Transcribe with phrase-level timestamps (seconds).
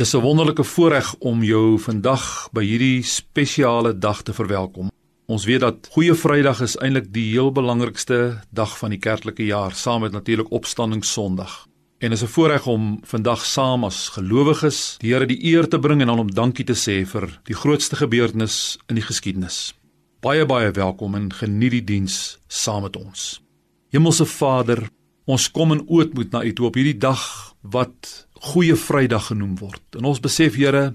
[0.00, 4.88] Dis 'n wonderlike voorreg om jou vandag by hierdie spesiale dag te verwelkom.
[5.26, 9.74] Ons weet dat Goeie Vrydag is eintlik die heel belangrikste dag van die kerklike jaar,
[9.74, 11.66] saam met natuurlik Opstanding Sondag.
[11.98, 16.00] En is 'n voorreg om vandag saam as gelowiges die Here die eer te bring
[16.00, 19.74] en aan hom dankie te sê vir die grootste gebeurtenis in die geskiedenis.
[20.20, 23.42] Baie baie welkom en geniet die diens saam met ons.
[23.90, 24.88] Hemelse Vader,
[25.26, 29.82] ons kom in ootmoed na U toe op hierdie dag wat Goeie Vrydag genoem word.
[29.98, 30.94] En ons besef Here,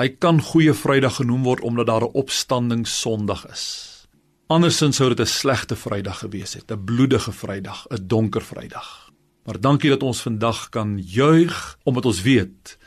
[0.00, 4.06] hy kan Goeie Vrydag genoem word omdat daar 'n opstanding Sondag is.
[4.48, 9.10] Andersins sou dit 'n slegte Vrydag gewees het, 'n bloedige Vrydag, 'n donker Vrydag.
[9.44, 12.78] Maar dankie dat ons vandag kan juig omdat ons weet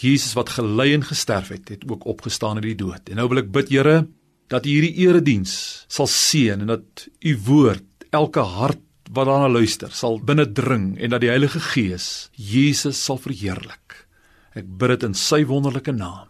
[0.00, 3.08] Jesus wat gelei en gesterf het, het ook opgestaan uit die dood.
[3.08, 4.08] En nou wil ek bid Here
[4.46, 8.80] dat U hierdie erediens sal seën en dat U woord elke hart
[9.14, 14.04] wat daarna luister sal binnendring en dat die Heilige Gees Jesus sal verheerlik.
[14.58, 16.28] Ek bid dit in sy wonderlike naam.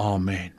[0.00, 0.52] Amen.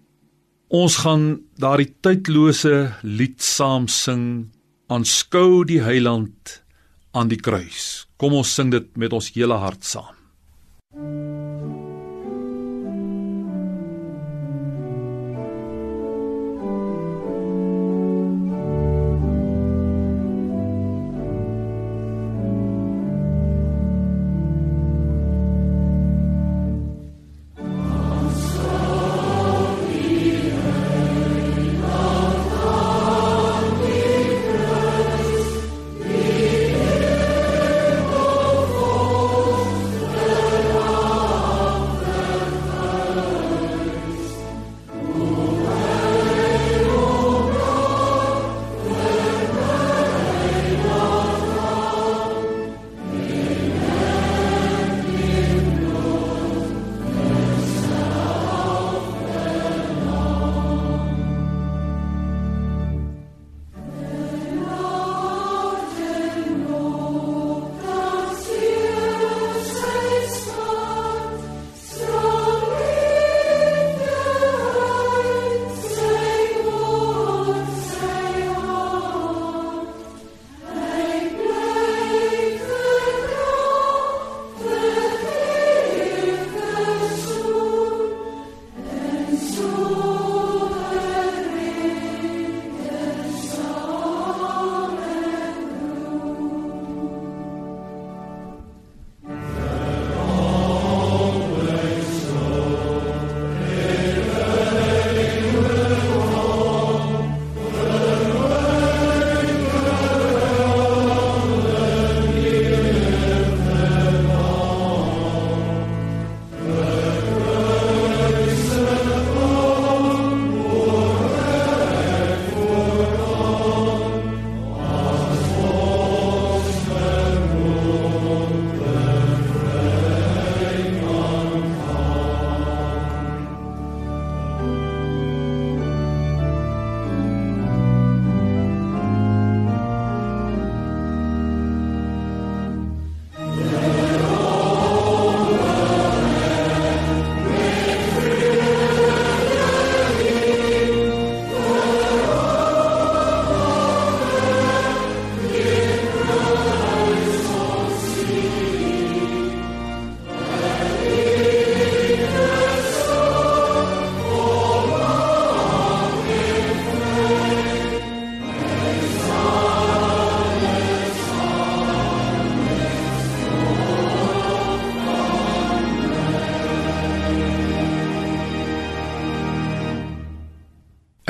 [0.74, 4.52] Ons gaan daardie tydlose lied saam sing.
[4.92, 6.62] Aanskou die Heiland
[7.16, 8.08] aan die kruis.
[8.18, 10.16] Kom ons sing dit met ons hele hart saam.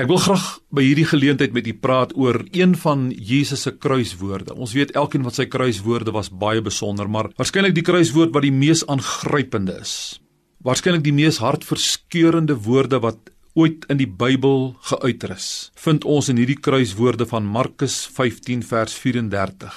[0.07, 4.54] Ek wil graag by hierdie geleentheid met u praat oor een van Jesus se kruiswoorde.
[4.56, 8.54] Ons weet elkeen wat sy kruiswoorde was baie besonder, maar waarskynlik die kruiswoord wat die
[8.56, 10.21] mees aangrypende is.
[10.63, 15.50] Waarskynlik die mees hartverskeurende woorde wat ooit in die Bybel geuiter is.
[15.75, 19.75] Vind ons in hierdie kruiswoorde van Markus 15 vers 34.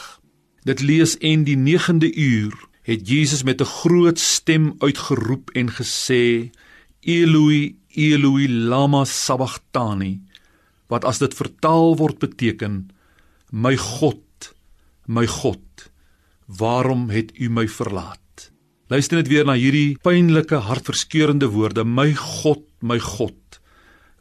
[0.63, 2.55] Dit lees en die 9de uur
[2.87, 6.55] het Jesus met 'n groot stem uitgeroep en gesê:
[7.03, 10.21] Eloi Eloi lama sabachthani
[10.91, 12.85] wat as dit vertaal word beteken
[13.51, 14.53] my God
[15.07, 15.91] my God
[16.47, 18.51] waarom het u my verlaat?
[18.91, 23.59] Luister net weer na hierdie pynlike hartverskeurende woorde my God my God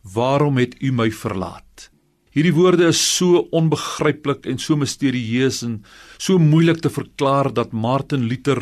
[0.02, 1.90] waarom het u my verlaat?
[2.34, 5.84] Hierdie woorde is so onbegryplik en so misterieus en
[6.18, 8.62] so moeilik te verklaar dat Martin Luther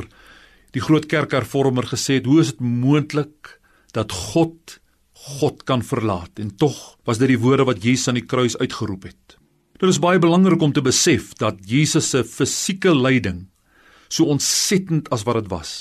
[0.75, 3.57] die groot kerkhervormer gesê het hoe is dit moontlik
[3.95, 4.79] dat God
[5.27, 6.77] God kan verlaat en tog
[7.07, 9.37] was dit die woorde wat Jesus aan die kruis uitgeroep het.
[9.77, 13.45] Dit is baie belangrik om te besef dat Jesus se fisieke lyding
[14.07, 15.71] so ontsettend as wat dit was,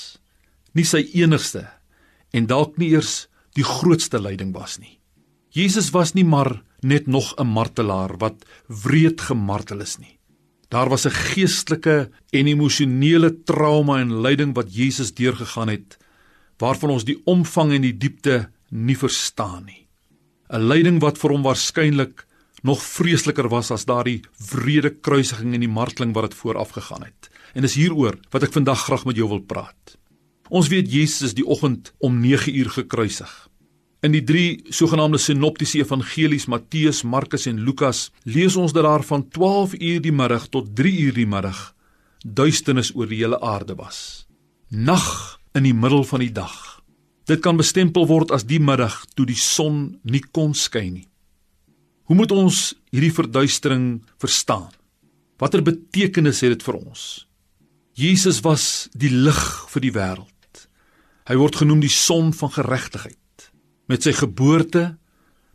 [0.75, 1.63] nie sy enigste
[2.35, 3.27] en dalk nie eers
[3.57, 4.99] die grootste lyding was nie.
[5.55, 10.19] Jesus was nie maar net nog 'n martelaar wat wreed gemartel is nie.
[10.69, 15.97] Daar was 'n geestelike en emosionele trauma en lyding wat Jesus deurgegaan het
[16.57, 19.87] waarvan ons die omvang en die diepte nie verstaan nie.
[20.49, 22.25] 'n Lyding wat vir hom waarskynlik
[22.63, 24.21] nog vreesliker was as daardie
[24.51, 27.29] wrede kruisiging en die marteling wat dit vooraf gegaan het.
[27.53, 29.97] En dis hieroor wat ek vandag graag met jou wil praat.
[30.49, 33.49] Ons weet Jesus is die oggend om 9 uur gekruisig.
[34.01, 39.27] In die drie sogenaamde sinoptiese evangelies Matteus, Markus en Lukas lees ons dat daar van
[39.29, 41.73] 12 uur die middag tot 3 uur die middag
[42.23, 44.27] duisternis oor die hele aarde was.
[44.69, 46.76] Nag in die middel van die dag.
[47.27, 51.07] Dit kan bestempel word as die middag toe die son nie kon skyn nie.
[52.07, 54.69] Hoe moet ons hierdie verduistering verstaan?
[55.37, 57.01] Watter betekenis het dit vir ons?
[57.99, 59.41] Jesus was die lig
[59.73, 60.63] vir die wêreld.
[61.27, 63.49] Hy word genoem die son van geregtigheid.
[63.91, 64.95] Met sy geboorte,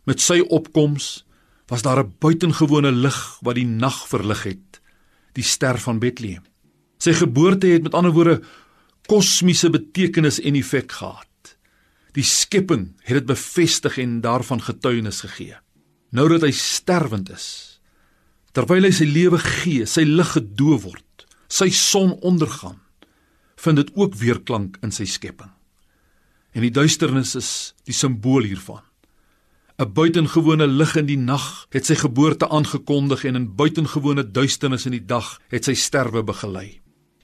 [0.05, 1.25] met sy opkoms,
[1.71, 4.81] was daar 'n buitengewone lig wat die nag verlig het,
[5.33, 6.43] die ster van Bethlehem.
[6.99, 8.41] Sy geboorte het met ander woorde
[9.07, 11.32] kosmiese betekenis en effek gehad.
[12.13, 15.57] Die skepping het dit bevestig en daarvan getuienis gegee.
[16.13, 17.47] Nou dat hy sterwend is
[18.53, 22.77] terwyl hy sy lewe gee sy lig gedoof word sy son ondergaan
[23.63, 25.49] vind dit ook weerklank in sy skepping.
[26.53, 27.49] En die duisternis is
[27.87, 28.83] die simbool hiervan.
[29.79, 34.93] 'n buitengewone lig in die nag het sy geboorte aangekondig en in buitengewone duisternis in
[34.99, 36.82] die dag het sy sterwe begelei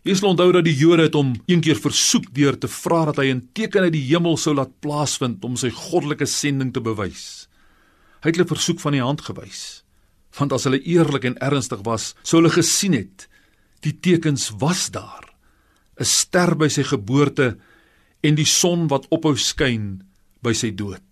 [0.10, 3.20] Jy sal onthou dat die Jode het hom een keer versoek deur te vra dat
[3.22, 7.48] hy 'n teken uit die hemel sou laat plaasvind om sy goddelike sending te bewys.
[8.24, 9.84] Hy het hulle versoek van die hand gewys.
[10.40, 13.28] Want as hulle eerlik en ernstig was, sou hulle gesien het
[13.82, 15.30] die tekens was daar.
[16.00, 17.58] 'n Ster by sy geboorte
[18.24, 20.02] en die son wat ophou skyn
[20.42, 21.06] by sy dood.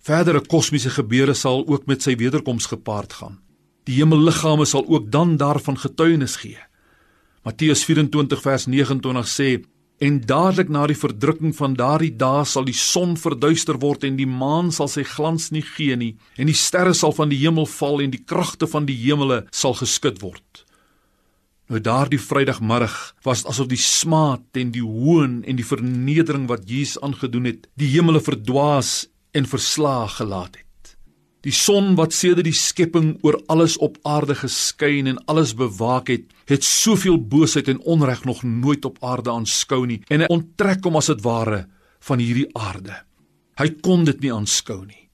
[0.00, 3.38] Verdere kosmiese gebeure sal ook met sy wederkoms gepaard gaan.
[3.84, 6.60] Die hemelliggame sal ook dan daarvan getuienis gee.
[7.46, 9.50] Matteus 24 vers 29 sê
[10.02, 14.26] En dadelik na die verdrukking van daardie dae sal die son verduister word en die
[14.28, 18.02] maan sal sy glans nie gee nie en die sterre sal van die hemel val
[18.04, 20.66] en die kragte van die hemele sal geskit word.
[21.70, 27.00] Nou daardie Vrydagmiddag was asof die smaad en die hoon en die vernedering wat Jesus
[27.00, 30.65] aangedoen het, die hemele verdwaas en verslaag gelaat het.
[31.46, 36.24] Die son wat sedert die skepping oor alles op aarde geskyn en alles bewaak het,
[36.50, 40.98] het soveel boosheid en onreg nog nooit op aarde aanskou nie en hy onttrek hom
[40.98, 41.60] as dit ware
[42.08, 42.96] van hierdie aarde.
[43.62, 45.04] Hy kon dit nie aanskou nie.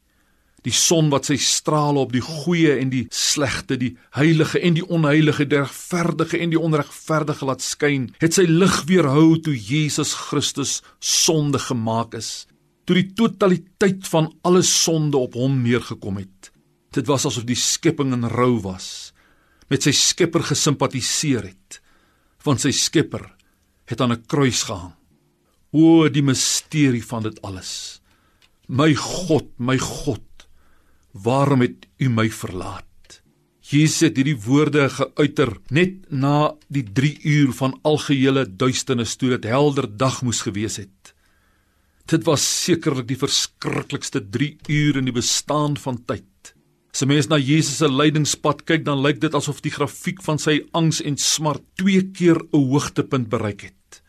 [0.64, 4.86] Die son wat sy strale op die goeie en die slegte, die heilige en die
[4.86, 10.78] onheilige, die regverdige en die onregverdige laat skyn, het sy lig weerhou toe Jesus Christus
[11.02, 12.46] sonde gemaak is
[12.92, 16.50] toe die totaliteit van alle sonde op hom neergekom het.
[16.92, 19.12] Dit was asof die skepping in rou was,
[19.72, 21.78] met sy Skepper gesimpatiseer het,
[22.44, 23.24] want sy Skepper
[23.88, 24.92] het aan 'n kruis gehang.
[25.72, 28.02] O, die misterie van dit alles.
[28.68, 30.28] My God, my God,
[31.12, 33.22] waarom het U my verlaat?
[33.62, 39.44] Jesus het hierdie woorde geuiter net na die 3 uur van algehele duisternis toe dit
[39.44, 41.01] helder dag moes gewees het.
[42.10, 46.54] Dit was sekerlik die verskriklikste 3 ure in die bestaan van tyd.
[46.92, 50.38] As 'n mens na Jesus se lydingspad kyk, dan lyk dit asof die grafiek van
[50.38, 54.02] sy angs en smart twee keer 'n hoogtepunt bereik het.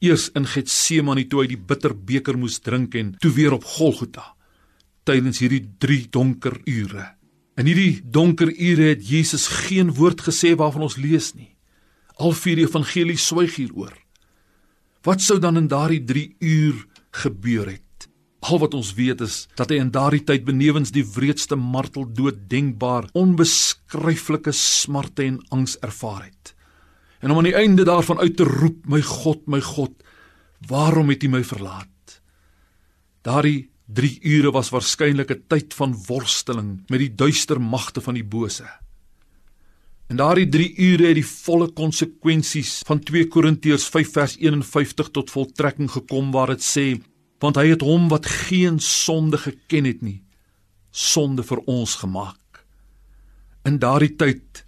[0.00, 4.34] Eers in Getsemane toe hy die bitter beker moes drink en toe weer op Golgotha
[5.04, 7.16] tydens hierdie 3 donker ure.
[7.56, 11.56] In hierdie donker ure het Jesus geen woord gesê waarvan ons lees nie.
[12.18, 13.92] Al vier evangelie swyg hieroor.
[15.02, 18.08] Wat sou dan in daardie 3 ure gebeur het.
[18.42, 22.48] Al wat ons weet is dat hy in daardie tyd benewens die wreedste martel dood
[22.50, 26.54] denkbaar onbeskryflike smarte en angs ervaar het.
[27.22, 29.94] En om aan die einde daarvan uit te roep, my God, my God,
[30.66, 32.18] waarom het U my verlaat?
[33.22, 38.24] Daardie 3 ure was waarskynlik 'n tyd van worsteling met die duister magte van die
[38.24, 38.66] bose.
[40.12, 45.30] En daardie 3 ure het die volle konsekwensies van 2 Korintiërs 5 vers 51 tot
[45.32, 46.84] voltrekking gekom waar dit sê
[47.40, 50.18] want hy het hom wat geen sonde geken het nie
[50.92, 52.60] sonde vir ons gemaak.
[53.64, 54.60] In daardie tyd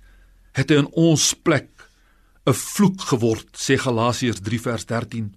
[0.57, 1.69] het hy in ons plek
[2.49, 5.29] 'n vloek geword sê Galasiërs 3 vers 13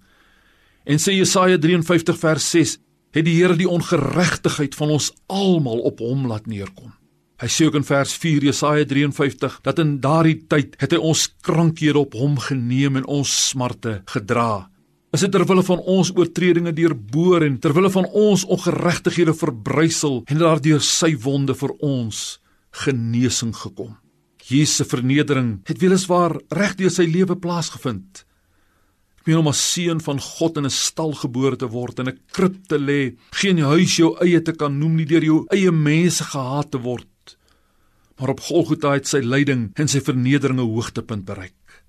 [0.86, 2.78] en sê Jesaja 53 vers 6
[3.12, 6.97] het die Here die ongeregtigheid van ons almal op hom laat neerkom.
[7.38, 11.28] Hy sê ook in vers 4 Jesaja 53 dat in daardie tyd het hy ons
[11.46, 14.66] krankhede op hom geneem en ons smarte gedra.
[15.14, 20.82] Is dit terwille van ons oortredinge deurboor en terwille van ons ongeregtighede verbrysel en daardeur
[20.82, 22.40] sy wonde vir ons
[22.82, 23.94] genesing gekom.
[24.48, 28.24] Jesus se vernedering het weliswaar reg deur sy lewe plaasgevind.
[29.22, 32.18] Ek meen om as seun van God in 'n stal gebore te word en 'n
[32.32, 36.24] krib te lê, geen huis jou eie te kan noem nie deur jou eie mense
[36.24, 37.06] gehaat te word.
[38.18, 41.84] Maar op Golgotha het sy lyding en sy vernedering 'n hoogtepunt bereik.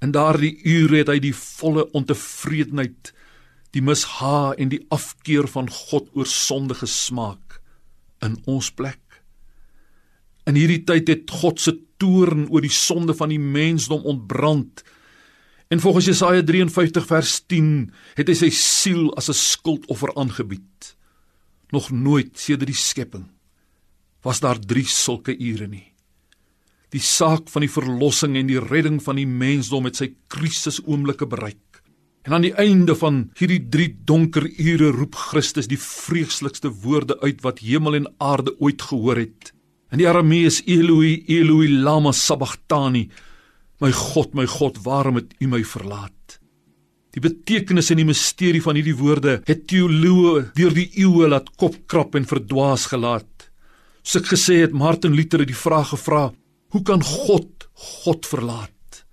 [0.00, 3.12] In daardie ure het hy die volle ontevredenheid,
[3.70, 7.60] die misha en die afkeer van God oor sonde gesmaak
[8.22, 9.22] in ons plek.
[10.46, 14.82] In hierdie tyd het God se toorn oor die sonde van die mensdom ontbrand.
[15.68, 20.96] En volgens Jesaja 53 vers 10 het hy sy siel as 'n skuldoffer aangebied.
[21.70, 23.37] Nog nooit sedert die skepping
[24.24, 25.86] was daar drie sulke ure nie.
[26.92, 31.28] Die saak van die verlossing en die redding van die mensdom het sy krisis oomblikke
[31.28, 31.82] bereik.
[32.24, 37.44] En aan die einde van hierdie drie donker ure roep Christus die vreeslikste woorde uit
[37.44, 39.52] wat hemel en aarde ooit gehoor het.
[39.92, 43.06] In die Aramees Eloi Eloi lama sabachthani.
[43.80, 46.38] My God, my God, waarom het U my verlaat?
[47.16, 52.18] Die betekenis en die misterie van hierdie woorde het teoloë deur die eeue laat kopkrap
[52.18, 53.37] en verdwaas gelaat.
[54.08, 56.30] Soos ek gesê het, Martin Luther het die vraag gevra:
[56.72, 57.66] Hoe kan God
[58.00, 59.04] God verlaat?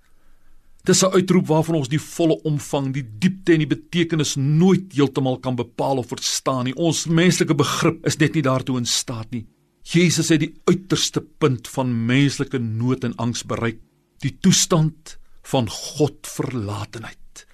[0.88, 5.36] Dis 'n uitroep waarvan ons die volle omvang, die diepte en die betekenis nooit heeltemal
[5.38, 6.74] kan bepaal of verstaan nie.
[6.74, 9.46] Ons menslike begrip is net nie daartoe in staat nie.
[9.82, 13.78] Jesus het die uiterste punt van menslike nood en angs bereik,
[14.20, 17.46] die toestand van God verlatenheid.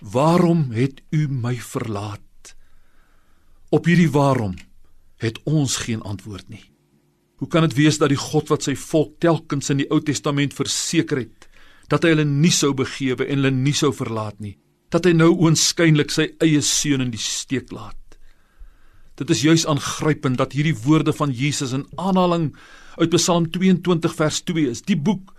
[0.00, 2.56] Waarom het u my verlaat?
[3.70, 4.54] Op hierdie waarom
[5.16, 6.70] het ons geen antwoord nie.
[7.40, 10.56] Hoe kan dit wees dat die God wat sy volk telkens in die Ou Testament
[10.56, 11.46] verseker het
[11.90, 14.54] dat hy hulle nie sou begewe en hulle nie sou verlaat nie,
[14.94, 17.96] dat hy nou oënskynlik sy eie seun in die steek laat?
[19.18, 22.52] Dit is juis aangrypend dat hierdie woorde van Jesus in aanhaling
[23.00, 24.80] uit Psalm 22 vers 2 is.
[24.86, 25.34] Die boek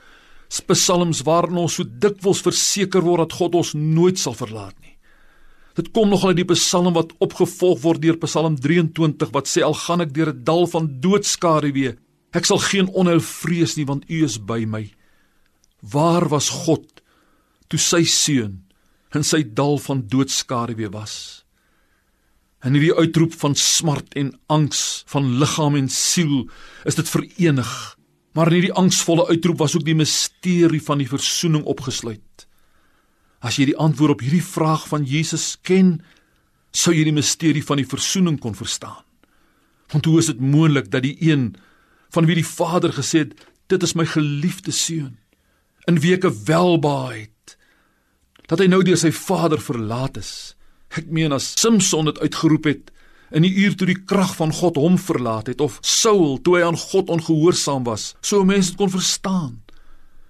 [0.69, 4.90] Psalms waarin ons so dikwels verseker word dat God ons nooit sal verlaat nie.
[5.77, 9.77] Dit kom nogal uit die Psalm wat opgevolg word deur Psalm 23 wat sê al
[9.77, 11.95] gaan ek deur 'n dal van doodskaduwee,
[12.33, 14.91] ek sal geen onheil vrees nie want U is by my.
[15.81, 17.01] Waar was God
[17.69, 18.63] toe sy seun
[19.15, 21.43] in sy dal van doodskaduwee was?
[22.63, 26.49] In hierdie uitroep van smart en angs van liggaam en siel
[26.85, 27.97] is dit verenig.
[28.33, 32.21] Maar in hierdie angsvolle uitroep was ook die misterie van die versoening opgesluit.
[33.41, 35.99] As jy die antwoord op hierdie vraag van Jesus ken,
[36.71, 39.01] sou jy die misterie van die versoening kon verstaan.
[39.91, 41.51] Want hoe is dit moontlik dat die een
[42.13, 43.35] van wie die Vader gesê het,
[43.71, 45.17] dit is my geliefde seun,
[45.89, 47.57] in wie ek welbaai het,
[48.51, 50.31] dat hy nou deur sy Vader verlaat is?
[50.91, 52.91] Ek meen as Samson dit uitgeroep het
[53.31, 56.65] in die uur toe die krag van God hom verlaat het of Saul toe hy
[56.67, 59.61] aan God ongehoorsaam was, sou mense dit kon verstaan.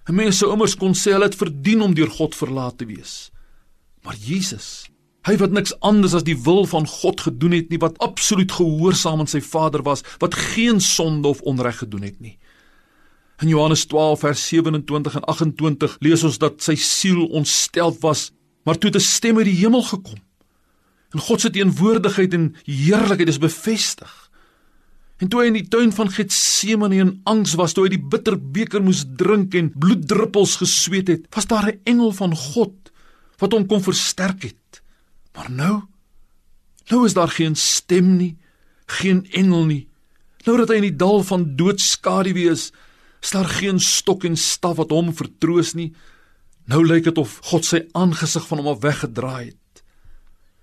[0.08, 3.30] 'n Mens sou immers kon sê hulle het verdien om deur God verlaat te wees.
[4.02, 4.90] Maar Jesus,
[5.22, 9.20] hy wat niks anders as die wil van God gedoen het nie, wat absoluut gehoorsaam
[9.20, 12.38] aan sy Vader was, wat geen sonde of onreg gedoen het nie.
[13.40, 18.32] In Johannes 12 vers 27 en 28 lees ons dat sy siel ontsteld was,
[18.64, 20.18] maar toe 'n stem uit die hemel gekom
[21.12, 24.30] En God se teenwoordigheid en heerlikheid is bevestig.
[25.22, 28.34] En toe hy in die tuin van Getsemane in angs was, toe hy die bitter
[28.34, 32.90] beker moes drink en bloeddruppels gesweet het, was daar 'n engel van God
[33.38, 34.82] wat hom kom versterk het.
[35.34, 35.82] Maar nou,
[36.90, 38.36] nou is daar geen stem nie,
[38.86, 39.88] geen engel nie.
[40.44, 42.72] Nou dat hy in die dal van doodskaduwee is,
[43.22, 45.92] is daar geen stok en staf wat hom vertroos nie.
[46.66, 49.61] Nou lyk dit of God sy aangesig van hom af weggedraai het.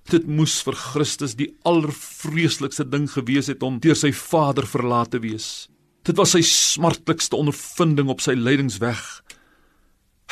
[0.10, 5.20] Dit moes vir Christus die allervreeslikste ding gewees het om deur sy Vader verlaat te
[5.22, 5.68] wees.
[6.02, 9.04] Dit was sy smartlikste ondervinding op sy lydingsweg.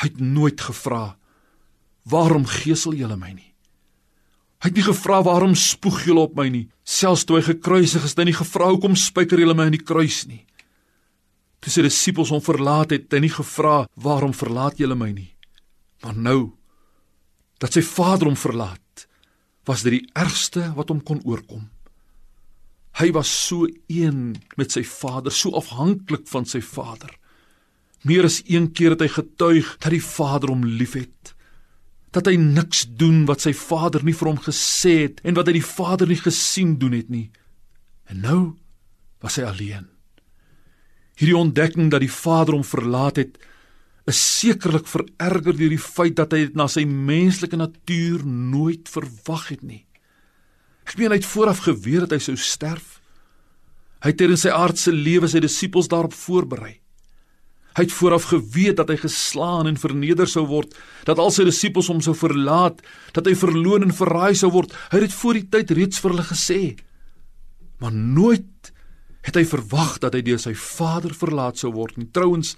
[0.02, 1.16] Hy het nooit gevra:
[2.02, 3.54] "Waarom gesel julle my nie?"
[4.58, 8.10] Hy het nie gevra: "Waarom spoeg julle op my nie?" Selfs toe hy gekruisig is,
[8.10, 10.44] het hy nie gevra: "Hoekom spyker julle my aan die kruis nie?"
[11.60, 15.34] Toe sy disippels hom verlaat het, het hy nie gevra: "Waarom verlaat julle my nie?"
[16.02, 16.52] Maar nou
[17.58, 18.80] dat sy Vader hom verlaat,
[19.68, 21.68] was dit die ergste wat hom kon oorkom.
[22.98, 27.12] Hy was so een met sy Vader, so afhanklik van sy Vader.
[28.08, 31.34] Meer as een keer het hy getuig dat die Vader hom liefhet.
[32.14, 35.58] dat hy niks doen wat sy Vader nie vir hom gesê het en wat hy
[35.58, 37.28] die Vader nie gesien doen het nie.
[38.08, 38.40] En nou
[39.22, 39.88] was hy alleen.
[41.18, 43.36] Hierdie ontdekking dat die Vader hom verlaat het,
[44.08, 49.48] is sekerlik vererger deur die feit dat hy dit na sy menslike natuur nooit verwag
[49.52, 49.84] het nie.
[50.88, 52.98] Ek meen hy het vooraf geweet dat hy sou sterf.
[54.00, 56.78] Hy het in sy aardse lewe sy disippels daarop voorberei.
[57.76, 60.72] Hy het vooraf geweet dat hy geslaan en verneder sou word,
[61.06, 62.80] dat al sy disippels hom sou verlaat,
[63.14, 64.72] dat hy verloon en verraai sou word.
[64.90, 66.62] Hy het dit voor die tyd reeds vir hulle gesê.
[67.78, 68.72] Maar nooit
[69.28, 72.08] het hy verwag dat hy deur sy Vader verlaat sou word nie.
[72.10, 72.56] Trouwens,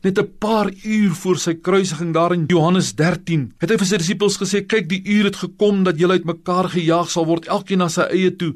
[0.00, 3.96] Net 'n paar uur voor sy kruisiging daar in Johannes 13, het hy vir sy
[3.96, 7.88] disippels gesê: "Kyk, die uur het gekom dat julle uitmekaar gejaag sal word, elkeen na
[7.88, 8.54] sy eie toe,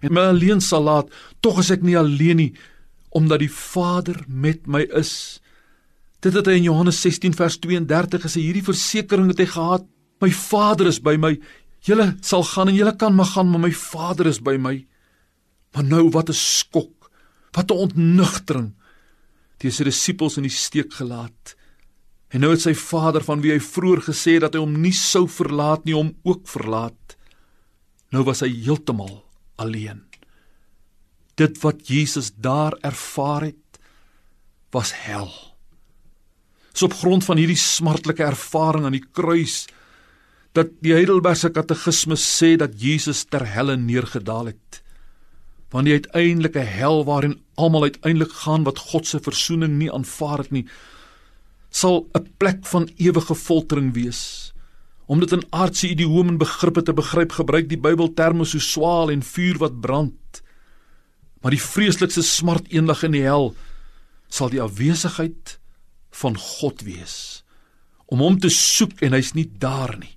[0.00, 1.10] en my alleen sal laat.
[1.40, 2.54] Tog is ek nie alleen nie,
[3.10, 5.40] omdat die Vader met my is."
[6.20, 8.40] Dit het hy in Johannes 16 vers 32 gesê.
[8.40, 9.84] Hierdie versekering het hy gehad:
[10.20, 11.38] "My Vader is by my.
[11.80, 14.86] Julle sal gaan en julle kan maar gaan, maar my Vader is by my."
[15.74, 17.10] Maar nou wat 'n skok.
[17.52, 18.72] Wat 'n ontnugtering
[19.62, 21.54] die sy disippels in die steek gelaat.
[22.32, 25.24] En nou het sy Vader van wie hy vroeër gesê dat hy hom nie sou
[25.30, 27.16] verlaat nie, hom ook verlaat.
[28.12, 29.22] Nou was hy heeltemal
[29.60, 30.02] alleen.
[31.36, 33.80] Dit wat Jesus daar ervaar het,
[34.74, 35.30] was hel.
[36.76, 39.64] So op grond van hierdie smartelike ervaring aan die kruis
[40.56, 44.80] dat die Heidelbergse katekismes sê dat Jesus ter helle neergedaal het
[45.70, 50.50] van die uiteindelike hel waarin almal uiteindelik gaan wat God se verzoening nie aanvaar het
[50.50, 50.66] nie
[51.76, 54.52] sal 'n plek van ewige foltering wees.
[55.06, 59.10] Om dit in aardse idiome en begrippe te begryp gebruik die Bybel terme so swaal
[59.10, 60.42] en vuur wat brand.
[61.40, 63.54] Maar die vreeslikste smart eendag in die hel
[64.28, 65.58] sal die afwesigheid
[66.10, 67.44] van God wees.
[68.06, 70.16] Om hom te soek en hy's nie daar nie.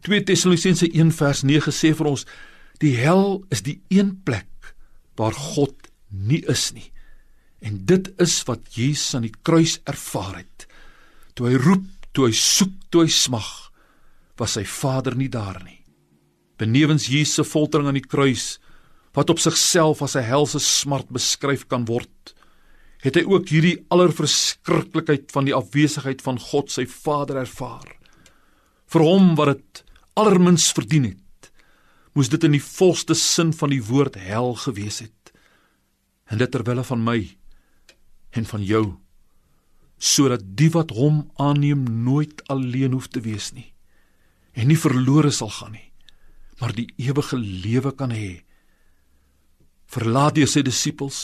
[0.00, 2.26] 2 Tessalonisense 1 vers 9 sê vir ons
[2.82, 4.74] Die hel is die een plek
[5.18, 6.90] waar God nie is nie.
[7.64, 10.66] En dit is wat Jesus aan die kruis ervaar het.
[11.34, 13.50] Toe hy roep, toe hy soek, toe hy smag,
[14.38, 15.80] was sy Vader nie daar nie.
[16.58, 18.58] Benewens Jesus se foltering aan die kruis
[19.14, 22.34] wat op sigself as 'n helse smart beskryf kan word,
[23.02, 27.86] het hy ook hierdie allerverskriklikheid van die afwesigheid van God sy Vader ervaar.
[28.86, 29.84] Vir hom wat dit
[30.16, 31.23] allermins verdien het
[32.14, 35.32] moes dit in die volste sin van die woord hel gewees het.
[36.30, 37.18] En dit terwille van my
[38.34, 38.84] en van jou
[40.04, 43.70] sodat die wat hom aanneem nooit alleen hoef te wees nie
[44.52, 45.86] en nie verlore sal gaan nie
[46.60, 48.44] maar die ewige lewe kan hê.
[49.90, 51.18] Verlaat deur sy disippels,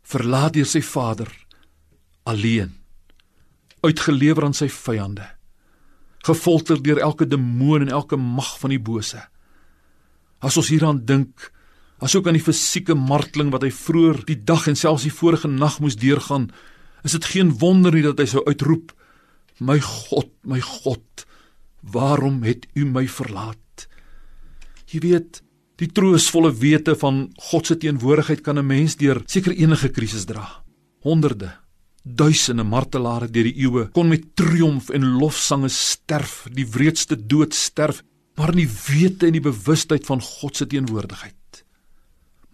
[0.00, 1.28] verlaat deur sy Vader
[2.28, 2.72] alleen
[3.80, 5.24] uitgelewer aan sy vyande
[6.26, 9.22] gefolter deur elke demoon en elke mag van die bose
[10.40, 11.50] As ons hieraan dink,
[12.00, 15.78] asook aan die fisieke marteling wat hy vroeër die dag en selfs die vorige nag
[15.84, 16.48] moes deurgaan,
[17.04, 18.92] is dit geen wonder nie dat hy sou uitroep:
[19.60, 21.26] "My God, my God,
[21.82, 23.88] waarom het U my verlaat?"
[24.90, 25.42] Jy weet,
[25.76, 30.64] die troostvolle wete van God se teenwoordigheid kan 'n mens deur seker enige krisis dra.
[31.02, 31.52] Honderde,
[32.04, 38.02] duisende martelare deur die eeue kon met triomf en lofsange sterf, die wreedste dood sterf
[38.38, 41.64] maar in die wete en die bewustheid van God se teenwoordigheid.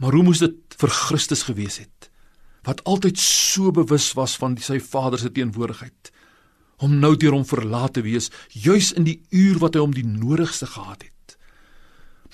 [0.03, 2.11] Maar hoe moes dit vir Christus gewees het
[2.67, 6.11] wat altyd so bewus was van die, sy Vader se teenwoordigheid
[6.83, 10.07] om nou deur hom verlaat te wees juis in die uur wat hy hom die
[10.07, 11.37] nodigste gehad het.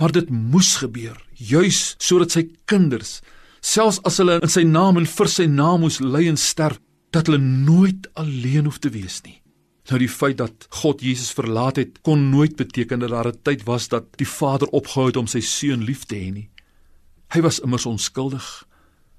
[0.01, 3.19] Maar dit moes gebeur juis sodat sy kinders
[3.61, 6.81] selfs as hulle in sy naam en vir sy naam moes ly en sterf
[7.13, 9.42] dat hulle nooit alleen hoef te wees nie.
[9.91, 13.63] Nou die feit dat God Jesus verlaat het, kon nooit beteken dat daar 'n tyd
[13.67, 16.49] was dat die Vader opgehou het om sy seun lief te hê nie.
[17.33, 18.67] Hy was immers onskuldig.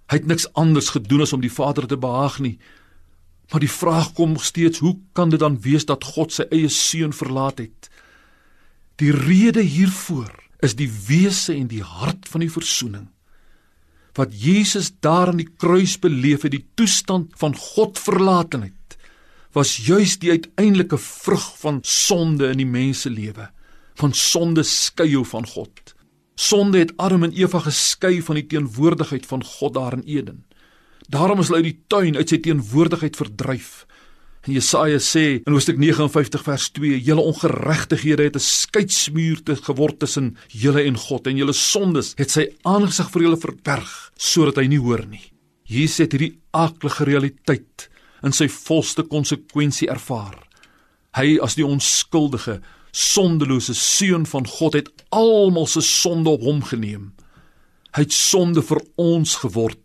[0.07, 2.59] Hy het niks anders gedoen as om die Vader te behaag nie.
[3.51, 7.13] Maar die vraag kom steeds, hoe kan dit dan wees dat God sy eie seun
[7.13, 7.89] verlaat het?
[8.95, 13.07] Die rede hiervoor is die wese en die hart van die verzoening.
[14.13, 18.73] Wat Jesus daar aan die kruis beleef het, die toestand van God verlatenheid
[19.53, 23.49] was juis die uiteindelike vrug van sonde in die menselewe,
[24.01, 25.93] van sonde skei jou van God.
[26.35, 30.45] Sonde het Adam en Eva geskei van die teenwoordigheid van God daar in Eden.
[31.13, 33.83] Daarom is hulle uit die tuin uit sy teenwoordigheid verdryf.
[34.43, 39.99] En Jesaja sê in Hoofstuk 59 vers 2: "Julle ongeregtighede het 'n skeidsmuur te geword
[39.99, 44.67] tussen julle en God en julle sondes het sy aangesig vir julle verberg sodat hy
[44.67, 45.31] nie hoor nie."
[45.63, 47.89] Jesus het hierdie aaklige realiteit
[48.23, 50.37] in sy volste konsekwensie ervaar.
[51.17, 52.61] Hy as die onskuldige,
[52.93, 57.11] sondelose seun van God het almal se sonde op hom geneem.
[57.93, 59.79] Hy het sonde vir ons geword.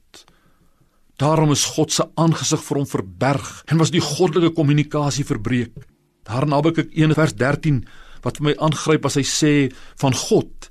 [1.19, 5.75] Daarom is God se aangesig vir hom verberg en was die goddelike kommunikasie verbreek.
[6.29, 7.83] Daar in Habakuk 1 vers 13
[8.23, 9.53] wat vir my aangryp as hy sê
[10.01, 10.71] van God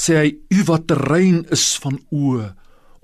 [0.00, 2.52] sê hy u wat terrein is van oë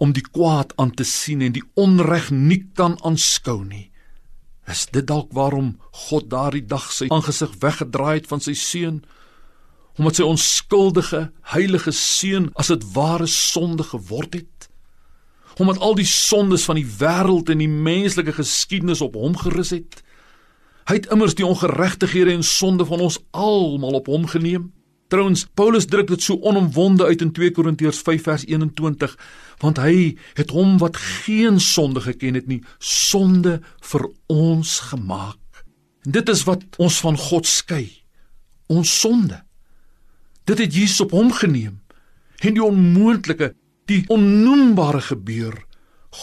[0.01, 3.89] om die kwaad aan te sien en die onreg nie kan aanskou nie.
[4.67, 5.77] Is dit dalk waarom
[6.07, 9.05] God daardie dag sy aangesig weggedraai het van sy seun?
[9.97, 11.21] Omdat sy onskuldige,
[11.55, 14.69] heilige seun as dit ware sonde geword het?
[15.57, 20.03] Omdat al die sondes van die wêreld en die menslike geskiedenis op hom gerus het?
[20.87, 24.69] Hy het immers die ongeregtighede en sonde van ons almal op hom geneem.
[25.07, 29.13] Trouwens, Paulus druk dit so onomwonde uit in 2 Korintiërs 5 vers 21,
[29.63, 33.61] want hy het hom wat geen sonde geken het nie, sonde
[33.93, 35.63] vir ons gemaak.
[36.07, 37.87] En dit is wat ons van God skei.
[38.67, 39.39] Ons sonde.
[40.47, 41.79] Dit het Jesus op hom geneem.
[42.43, 43.53] En die onmoontlike,
[43.87, 45.55] die onnoembare gebeur.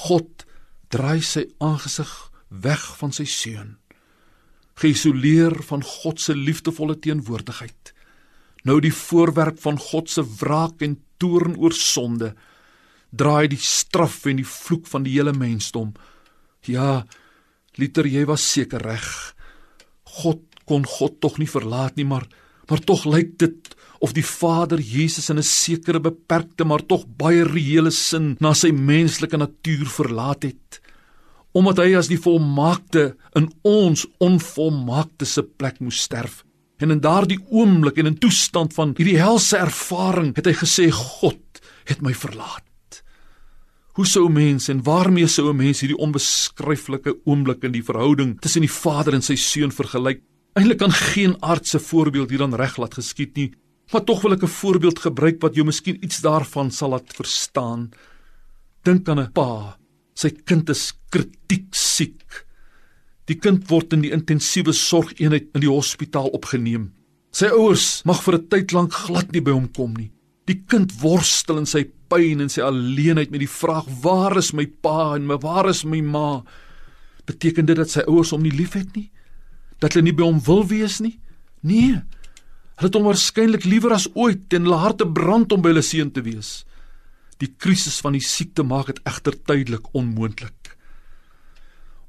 [0.03, 0.43] God
[0.91, 2.11] draai sy aangesig
[2.49, 3.77] weg van sy seun.
[4.79, 7.92] Geïsoleer van God se liefdevolle teenwoordigheid
[8.63, 12.33] nou die voorwerp van God se wraak en toorn oor sonde
[13.13, 15.93] draai die straf en die vloek van die hele mensdom.
[16.65, 17.03] Ja
[17.77, 19.05] liter jy was seker reg.
[20.21, 22.27] God kon God tog nie verlaat nie maar
[22.69, 23.73] maar tog lyk dit
[24.03, 28.71] of die Vader Jesus in 'n sekere beperkte maar tog baie reële sin na sy
[28.71, 30.81] menslike natuur verlaat het.
[31.53, 36.43] Omdat hy as die volmaakte in ons onvolmaakte se plek moes sterf
[36.83, 41.61] En in daardie oomblik en in toestand van hierdie helse ervaring het hy gesê God
[41.87, 42.99] het my verlaat.
[43.93, 48.65] Hoe sou mens en waarmee sou 'n mens hierdie onbeskryflike oomblik in die verhouding tussen
[48.65, 50.21] die Vader en sy seun vergelyk?
[50.55, 53.53] Eintlik kan geen aardse voorbeeld hier dan reg laat geskied nie,
[53.91, 57.91] maar tog wil ek 'n voorbeeld gebruik wat jou miskien iets daarvan sal laat verstaan.
[58.83, 59.77] Dink aan 'n pa,
[60.15, 62.45] sy kind is kritiek siek.
[63.31, 66.89] Die kind word in die intensiewe sorgeenheid in die hospitaal opgeneem.
[67.33, 70.11] Sy ouers mag vir 'n tyd lank glad nie by hom kom nie.
[70.45, 74.65] Die kind worstel in sy pyn en sy alleenheid met die vraag: "Waar is my
[74.65, 76.43] pa en my waar is my ma?"
[77.25, 79.09] Beteken dit dat sy ouers hom nie liefhet nie?
[79.79, 81.19] Dat hulle nie by hom wil wees nie?
[81.61, 82.01] Nee.
[82.75, 86.11] Hulle het hom waarskynlik liewer as ooit en hulle harte brand om by hulle seun
[86.11, 86.65] te wees.
[87.39, 90.62] Die krisis van die siekte maak dit egter tydelik onmoontlik.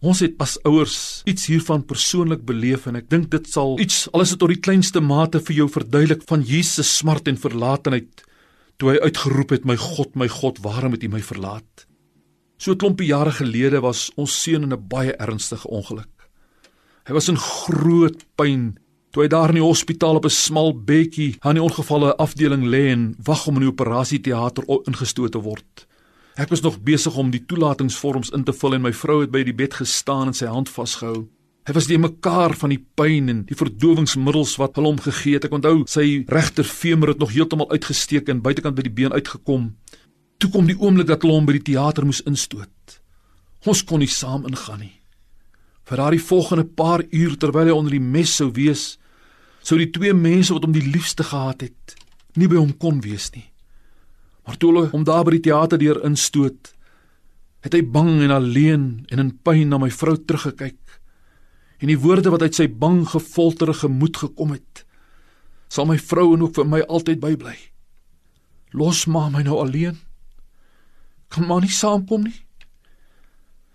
[0.04, 4.24] Ons het as ouers iets hiervan persoonlik beleef en ek dink dit sal iets al
[4.24, 8.24] is dit tot die kleinste mate vir jou verduidelik van Jesus smart en verlatenheid
[8.76, 11.86] toe hy uitgeroep het my God my God waarom het U my verlaat?
[12.60, 16.28] So 'n klompie jare gelede was ons seun in 'n baie ernstige ongeluk.
[17.06, 18.76] Hy was in groot pyn
[19.10, 22.92] toe hy daar in die hospitaal op 'n smal bedjie aan die ongevalle afdeling lê
[22.92, 25.86] en wag om in die operasieteater ingestoot te word
[26.34, 29.44] Ek was nog besig om die toelatingsvorms in te vul en my vrou het by
[29.46, 31.28] die bed gestaan en sy hand vasgehou.
[31.64, 35.46] Hy was die mekaar van die pyn en die verdowingsmiddels wat hulle hom gegee het.
[35.46, 39.70] Ek onthou sy regter femur het nog heeltemal uitgesteek en buitekant by die been uitgekom.
[40.42, 42.98] Toe kom die oomblik dat hulle hom by die teater moes instoot.
[43.64, 44.92] Ons kon nie saam ingaan nie.
[45.86, 48.98] Vir daardie volgende paar uur terwyl hy onder die mes sou wees,
[49.62, 51.94] sou die twee mense wat hom die liefste gehad het,
[52.36, 53.46] nie by hom kon wees nie.
[54.44, 56.72] Maar toe hulle hom daar by die teater deur instoot,
[57.64, 60.80] het hy bang en alleen en in pyn na my vrou teruggekyk.
[61.80, 64.84] En die woorde wat uit sy bang gefolterde gemoed gekom het,
[65.72, 67.56] sal my vrou en ook vir my altyd bybly.
[68.76, 69.96] Los maar my nou alleen.
[71.32, 72.40] Kan maar nie saamkom nie.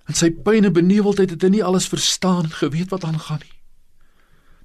[0.10, 3.58] En sy pyn en beneweldheid het hy nie alles verstaan en geweet wat aangaan nie.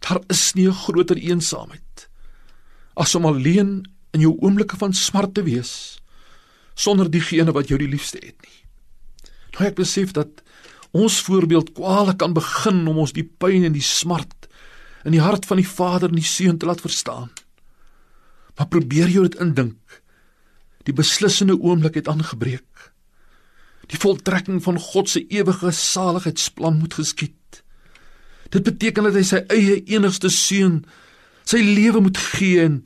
[0.04, 2.08] Daar is nie 'n groter eensaamheid
[2.94, 3.82] as om alleen
[4.14, 5.74] in jou oomblikke van smart te wees
[6.74, 8.60] sonder diegene wat jou die liefste het nie.
[9.54, 10.42] Nou ek besef dat
[10.94, 14.48] ons voorbeeld kwale kan begin om ons die pyn en die smart
[15.04, 17.30] in die hart van die Vader en die Seun te laat verstaan.
[18.56, 20.00] Maar probeer jy dit indink.
[20.86, 22.90] Die beslissende oomblik het aangebreek.
[23.90, 27.62] Die voltrekking van God se ewige saligheidsplan moet geskied.
[28.54, 30.82] Dit beteken dat hy sy eie enigste seun
[31.44, 32.82] sy lewe moet gee en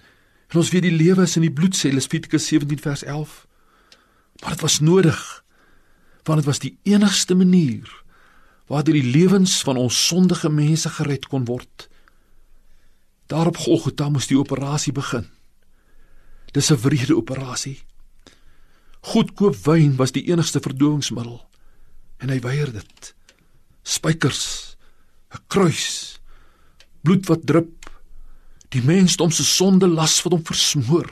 [0.48, 3.46] En ons weet die lewe is in die bloedselle Levitikus 17 vers 11.
[4.40, 5.44] Maar dit was nodig
[6.28, 7.88] want dit was die enigste manier
[8.68, 11.86] waardeur die lewens van ons sondige mense gered kon word.
[13.32, 15.24] Daarop Golgotha moes die operasie begin.
[16.52, 17.80] Dis 'n wrede operasie.
[19.00, 21.40] Goedkoop wyn was die enigste verdowingsmiddel
[22.18, 23.14] en hy weier dit.
[23.82, 24.76] Spykers,
[25.32, 26.20] 'n kruis,
[27.02, 27.77] bloed wat drup,
[28.74, 31.08] die mensdom se sonde las wat hom versmoor.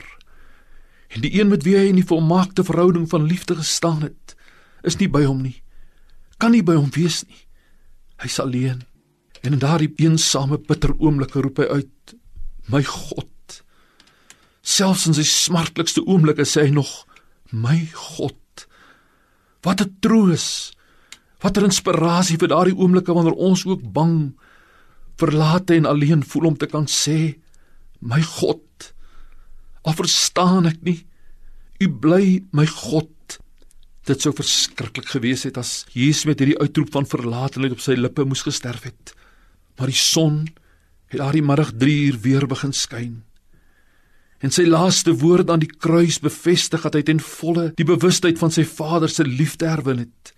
[1.07, 4.35] En die een met wie hy in die volmaakte verhouding van liefde gestaan het,
[4.83, 5.57] is nie by hom nie.
[6.37, 7.39] Kan nie by hom wees nie.
[8.21, 8.83] Hy's alleen.
[9.41, 12.15] En in daardie eensame bitter oomblikke roep hy uit:
[12.67, 13.61] "My God."
[14.61, 17.07] Selfs in sy smartlikste oomblikke sê hy nog:
[17.51, 18.67] "My God."
[19.63, 20.73] Wat 'n troos.
[21.41, 24.35] Wat 'n inspirasie vir daardie oomblikke wanneer ons ook bang,
[25.17, 27.37] verlate en alleen voel om te kan sê:
[27.99, 28.93] "My God."
[29.87, 31.05] Al verstaan ek nie.
[31.79, 33.37] U bly my God.
[34.07, 38.25] Dit sou verskriklik gewees het as Jesus met hierdie uitroep van verlatenheid op sy lippe
[38.27, 39.13] moes gesterf het.
[39.77, 40.47] Maar die son
[41.11, 43.23] het daardie middag 3 uur weer begin skyn.
[44.43, 48.53] En sy laaste woord aan die kruis bevestig dat hy ten volle die bewustheid van
[48.53, 50.33] sy Vader se liefde herwin het.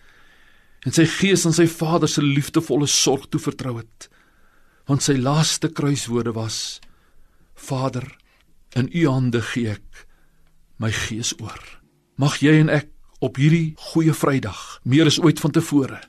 [0.88, 4.08] En sy gees aan sy Vader se liefdevolle sorg toevertrou het.
[4.88, 6.80] Want sy laaste kruiswoorde was:
[7.68, 8.06] Vader,
[8.78, 10.06] in U hande gee ek
[10.80, 11.60] my gees oor.
[12.20, 12.90] Mag jy en ek
[13.24, 16.00] op hierdie goeie Vrydag meer as ooit vantevore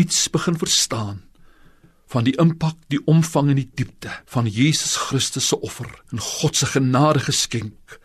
[0.00, 1.22] iets begin verstaan
[2.12, 6.56] van die impak, die omvang en die diepte van Jesus Christus se offer en God
[6.56, 7.98] se genade geskenk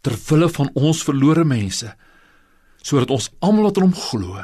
[0.00, 1.92] ter wille van ons verlore mense
[2.80, 4.40] sodat ons almal wat in hom glo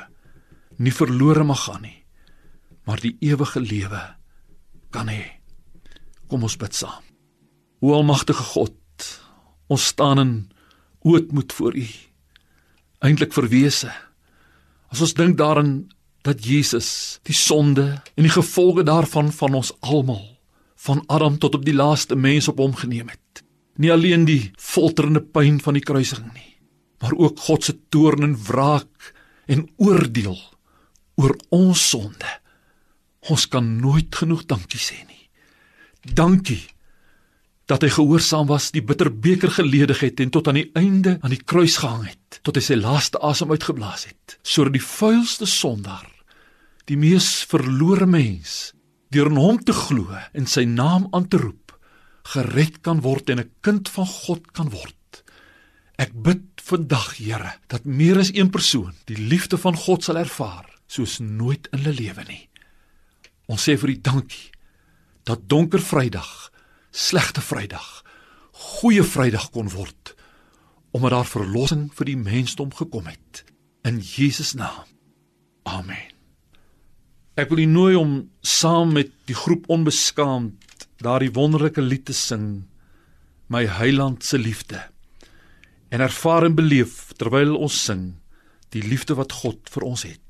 [0.76, 1.96] nie verlore mag gaan nie
[2.88, 4.02] maar die ewige lewe
[4.92, 5.24] kan hê
[6.28, 7.05] kom ons bid saam
[7.80, 8.74] o almagtige God
[9.66, 10.34] ons staan in
[11.06, 11.86] ootmoed voor u
[13.04, 13.90] eintlik verwese.
[14.90, 15.86] As ons dink daaraan
[16.26, 20.24] dat Jesus die sonde en die gevolge daarvan van ons almal
[20.86, 23.42] van Adam tot op die laaste mens op hom geneem het.
[23.76, 26.56] Nie alleen die folterende pyn van die kruisiging nie,
[27.02, 29.12] maar ook God se toorn en wraak
[29.46, 30.38] en oordeel
[31.16, 32.30] oor ons sonde.
[33.30, 35.28] Ons kan nooit genoeg dankie sê nie.
[36.06, 36.62] Dankie
[37.66, 41.34] dat hy gehoorsaam was, die bitter beker geledig het en tot aan die einde aan
[41.34, 46.06] die kruis gehang het, tot hy sy laaste asem uitgeblaas het, sodat die vuilste sondaar,
[46.86, 48.72] die mees verlore mens,
[49.10, 51.74] deur in hom te glo en sy naam aan te roep,
[52.34, 55.22] gered kan word en 'n kind van God kan word.
[55.98, 60.66] Ek bid vandag, Here, dat meer as een persoon die liefde van God sal ervaar
[60.86, 62.48] soos nooit in hulle lewe nie.
[63.48, 64.50] Ons sê vir U dankie
[65.24, 66.50] dat donker Vrydag
[66.96, 68.00] slegte Vrydag
[68.56, 70.14] goeie Vrydag kon word
[70.96, 73.42] omdat daar verlossing vir die mensdom gekom het
[73.86, 74.88] in Jesus naam.
[75.68, 76.08] Amen.
[77.36, 82.64] Ek wil u nooi om saam met die groep onbeskaamd daardie wonderlike lied te sing
[83.52, 84.80] My Heiland se liefde
[85.92, 88.14] en ervaar en beleef terwyl ons sing
[88.72, 90.25] die liefde wat God vir ons het.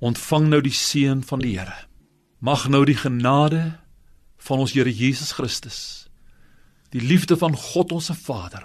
[0.00, 1.76] Ontvang nou die seën van die Here.
[2.40, 3.78] Mag nou die genade
[4.40, 6.08] van ons Here Jesus Christus,
[6.90, 8.64] die liefde van God ons se Vader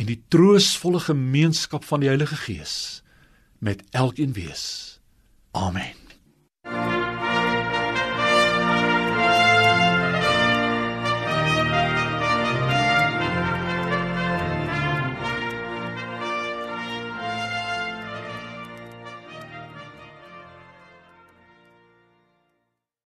[0.00, 3.02] en die troostvolle gemeenskap van die Heilige Gees
[3.60, 5.00] met elkeen wees.
[5.52, 5.99] Amen.